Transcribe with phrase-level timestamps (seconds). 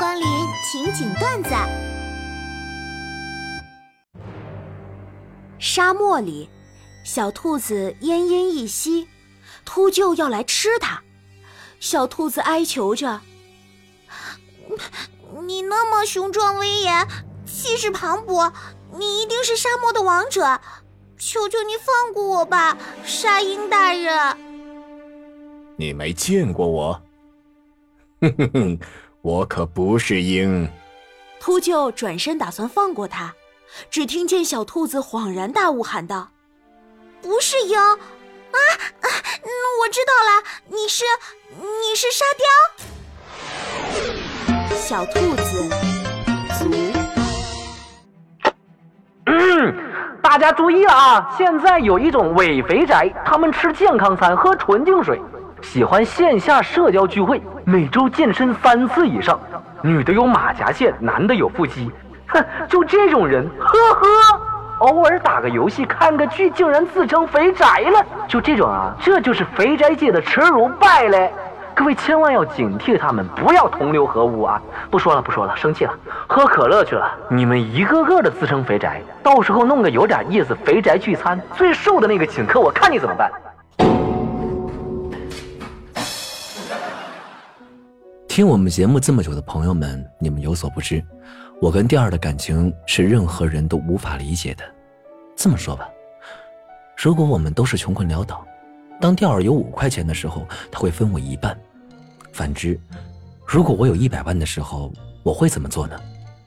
[0.00, 0.26] 光临
[0.64, 1.50] 情景段子。
[5.58, 6.48] 沙漠里，
[7.04, 9.06] 小兔子奄奄一息，
[9.66, 11.02] 秃鹫要来吃它。
[11.80, 13.20] 小兔子哀求着
[15.46, 17.06] ：“你那么雄壮威严，
[17.44, 18.50] 气势磅礴，
[18.98, 20.62] 你一定是沙漠的王者，
[21.18, 22.74] 求求你放过我吧，
[23.04, 24.38] 沙鹰大人。”
[25.76, 27.02] 你没见过我，
[28.22, 28.78] 哼哼哼，
[29.22, 30.68] 我可不是鹰。
[31.38, 33.34] 秃鹫转身打算放过他，
[33.90, 36.28] 只听见小兔子恍然大悟，喊道
[37.22, 38.58] ：“不是鹰啊啊！
[39.82, 41.04] 我知道了，你是
[41.56, 42.44] 你是沙雕。”
[44.76, 45.68] 小兔子
[46.58, 46.70] 足。
[49.26, 49.74] 嗯，
[50.22, 51.34] 大家注意了啊！
[51.38, 55.20] 现在有一种伪肥宅，他们吃健康餐，喝纯净水。
[55.62, 59.38] 喜欢线下社交聚会，每周健身三次以上，
[59.82, 61.90] 女的有马甲线，男的有腹肌，
[62.26, 64.40] 哼，就这种人，呵呵，
[64.80, 71.30] 偶尔打个游戏，看个剧，竟然自称肥宅了，就这种啊，这就是肥宅界的耻辱败类，
[71.74, 74.60] 各位千万要警惕他们，不要同流合污啊！
[74.90, 75.92] 不说了，不说了，生气了，
[76.26, 77.12] 喝可乐去了。
[77.28, 83.30] 你们一个个的自称肥宅，到时候弄个有点意思，肥宅聚餐，最瘦的那个请客，我看你怎么办。
[88.30, 91.04] 听我们节目这么久的朋友们，你们有所不知，
[91.60, 94.62] 我跟调儿的感情是任何人都无法理解的。
[95.34, 95.88] 这么说吧，
[96.96, 98.46] 如果我们都是穷困潦倒，
[99.00, 101.52] 当调儿有五块钱的时候，他会分我一半；
[102.32, 102.80] 反之，
[103.44, 104.92] 如果我有一百万的时候，
[105.24, 106.00] 我会怎么做呢？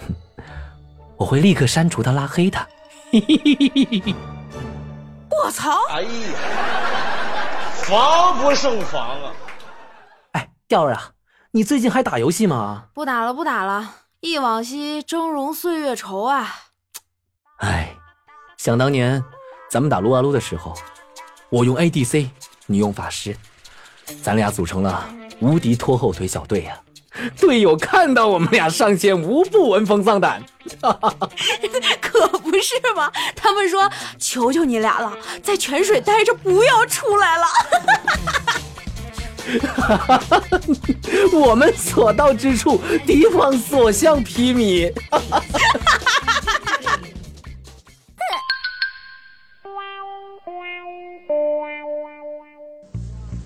[0.00, 0.42] 哼，
[1.16, 2.66] 我会立刻删除他，拉黑他。
[5.30, 5.70] 我操！
[5.90, 6.08] 哎呀，
[7.72, 9.32] 防不胜防啊！
[10.32, 11.12] 哎，调儿啊！
[11.52, 12.84] 你最近还打游戏吗？
[12.92, 13.94] 不打了，不打了。
[14.20, 16.54] 忆往昔峥嵘岁月稠啊！
[17.58, 17.96] 哎，
[18.58, 19.22] 想当年
[19.70, 20.74] 咱们打撸啊撸的时候，
[21.48, 22.28] 我用 ADC，
[22.66, 23.34] 你用法师，
[24.22, 25.08] 咱俩组成了
[25.40, 26.78] 无敌拖后腿小队呀。
[27.40, 30.44] 队友看到我们俩上线，无不闻风丧胆。
[32.00, 33.10] 可不是嘛！
[33.34, 37.46] 他们说：“求求你俩了，在泉水待着，不要出来了。
[39.60, 40.22] ”哈！
[41.32, 44.92] 我们所到之处，敌方所向披靡。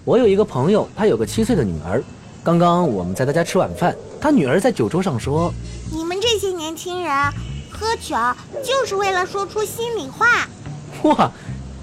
[0.05, 2.03] 我有一个朋友，他有个七岁的女儿。
[2.43, 5.55] 刚刚我们在他家吃晚饭，他女儿在酒桌上说
[5.95, 7.33] ：“你们这些年轻人
[7.71, 8.17] 喝酒
[8.65, 10.49] 就是为了说出心里话。”
[11.05, 11.31] 哇，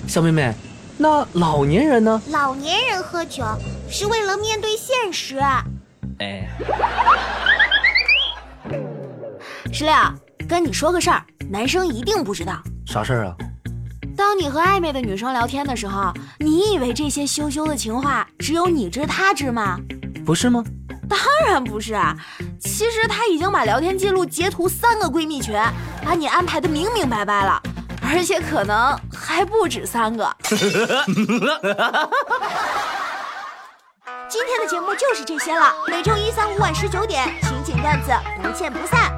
[0.06, 0.54] 小妹妹。
[1.02, 2.22] 那老年人呢？
[2.28, 3.46] 老年人喝酒
[3.90, 5.40] 是为了面对现实。
[6.20, 6.46] 哎，
[9.72, 9.94] 石榴，
[10.46, 12.62] 跟你说个事儿，男生一定不知道。
[12.86, 13.36] 啥事儿啊？
[14.18, 19.80] 当你和暧昧的女生聊天的时候，你以为这些羞羞的情话只有你知他知吗？
[20.26, 20.62] 不是吗？
[21.08, 21.18] 当
[21.48, 21.98] 然不是。
[22.60, 25.56] 其实他已经把聊天记录截图三个闺蜜群，
[26.04, 27.62] 把你安排的明明白白了。
[28.02, 29.00] 而且可能
[29.30, 30.28] 还不止三个。
[34.28, 39.14] 今天的节目就是这些了，每周一、三、五晚十九点，情景段子不见不散。